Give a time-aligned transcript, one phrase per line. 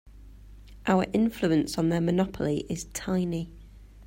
[0.87, 3.51] Our influence on their monopoly is tiny.